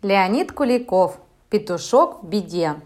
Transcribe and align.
Леонид 0.00 0.52
Куликов. 0.52 1.18
Петушок 1.50 2.22
в 2.22 2.26
беде. 2.26 2.76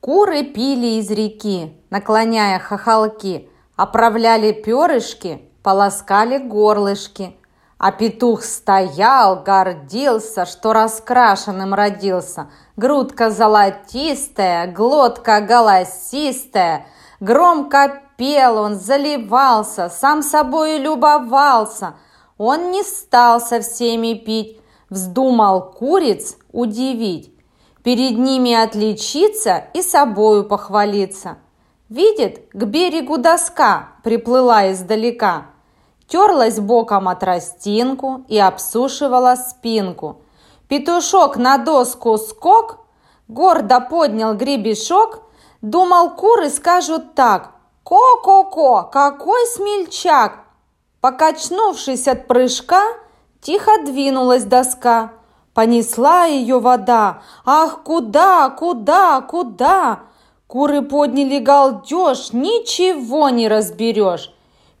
Куры 0.00 0.42
пили 0.42 0.98
из 0.98 1.10
реки, 1.10 1.72
наклоняя 1.88 2.58
хохолки, 2.58 3.48
Оправляли 3.76 4.52
перышки, 4.52 5.40
полоскали 5.62 6.36
горлышки. 6.36 7.34
А 7.78 7.92
петух 7.92 8.42
стоял, 8.42 9.42
гордился, 9.42 10.44
что 10.44 10.74
раскрашенным 10.74 11.72
родился. 11.72 12.50
Грудка 12.76 13.30
золотистая, 13.30 14.70
глотка 14.70 15.40
голосистая. 15.40 16.86
Громко 17.20 18.02
пел 18.18 18.58
он, 18.58 18.74
заливался, 18.74 19.88
сам 19.88 20.22
собой 20.22 20.76
любовался. 20.76 21.94
Он 22.36 22.70
не 22.70 22.82
стал 22.82 23.40
со 23.40 23.60
всеми 23.60 24.12
пить, 24.12 24.60
Вздумал 24.88 25.72
куриц 25.72 26.36
удивить, 26.52 27.32
перед 27.82 28.18
ними 28.18 28.52
отличиться 28.52 29.64
и 29.74 29.82
собою 29.82 30.44
похвалиться. 30.44 31.38
Видит, 31.88 32.48
к 32.52 32.64
берегу 32.64 33.18
доска 33.18 33.90
приплыла 34.04 34.72
издалека, 34.72 35.46
терлась 36.06 36.60
боком 36.60 37.08
от 37.08 37.20
тростинку 37.20 38.24
и 38.28 38.38
обсушивала 38.38 39.34
спинку. 39.34 40.22
Петушок 40.68 41.36
на 41.36 41.58
доску 41.58 42.16
скок, 42.18 42.86
гордо 43.28 43.80
поднял 43.80 44.34
гребешок, 44.34 45.22
думал, 45.62 46.10
куры 46.10 46.50
скажут 46.50 47.14
так, 47.14 47.52
«Ко-ко-ко, 47.84 48.82
какой 48.90 49.46
смельчак!» 49.46 50.40
Покачнувшись 51.00 52.08
от 52.08 52.26
прыжка, 52.26 52.82
Тихо 53.46 53.78
двинулась 53.84 54.42
доска, 54.42 55.12
понесла 55.54 56.24
ее 56.24 56.58
вода. 56.58 57.22
Ах, 57.44 57.84
куда, 57.84 58.50
куда, 58.50 59.20
куда? 59.20 60.00
Куры 60.48 60.82
подняли 60.82 61.38
галдеж, 61.38 62.32
ничего 62.32 63.28
не 63.28 63.46
разберешь. 63.46 64.34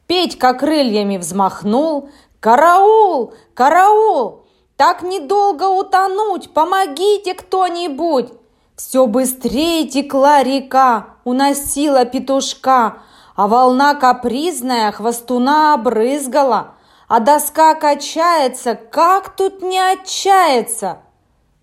Петька 0.08 0.52
крыльями 0.52 1.16
взмахнул. 1.16 2.10
«Караул! 2.40 3.34
Караул! 3.54 4.46
Так 4.76 5.02
недолго 5.02 5.68
утонуть! 5.68 6.52
Помогите 6.52 7.34
кто-нибудь!» 7.34 8.32
Все 8.74 9.06
быстрее 9.06 9.86
текла 9.86 10.42
река, 10.42 11.10
уносила 11.22 12.04
петушка, 12.04 12.98
а 13.36 13.46
волна 13.46 13.94
капризная 13.94 14.90
хвостуна 14.90 15.74
обрызгала 15.74 16.75
а 17.08 17.20
доска 17.20 17.74
качается, 17.74 18.74
как 18.74 19.36
тут 19.36 19.62
не 19.62 19.78
отчаяться? 19.78 20.98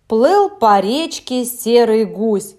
Плыл 0.08 0.50
по 0.50 0.80
речке 0.80 1.44
серый 1.46 2.06
гусь. 2.06 2.56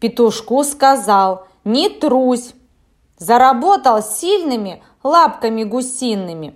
Петушку 0.00 0.64
сказал, 0.64 1.46
не 1.64 1.88
трусь. 1.88 2.54
Заработал 3.18 4.02
сильными 4.02 4.82
лапками 5.02 5.62
гусиными. 5.64 6.54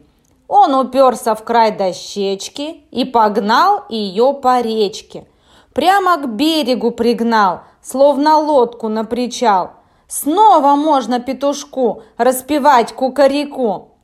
Он 0.49 0.75
уперся 0.75 1.35
в 1.35 1.45
край 1.45 1.77
дощечки 1.77 2.85
и 2.91 3.05
погнал 3.05 3.85
ее 3.89 4.33
по 4.35 4.61
речке. 4.61 5.27
Прямо 5.75 6.17
к 6.17 6.29
берегу 6.29 6.91
пригнал, 6.91 7.61
словно 7.83 8.39
лодку 8.39 8.89
на 8.89 9.05
причал. 9.05 9.73
Снова 10.09 10.77
можно 10.77 11.21
петушку 11.21 12.03
распевать 12.17 12.93
кукареку. 12.93 13.96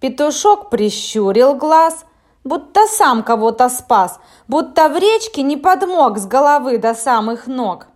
Петушок 0.00 0.70
прищурил 0.70 1.54
глаз, 1.54 2.06
будто 2.42 2.86
сам 2.86 3.22
кого-то 3.22 3.68
спас, 3.68 4.18
будто 4.48 4.88
в 4.88 4.96
речке 4.96 5.42
не 5.42 5.58
подмог 5.58 6.18
с 6.18 6.26
головы 6.26 6.78
до 6.78 6.94
самых 6.94 7.46
ног. 7.46 7.86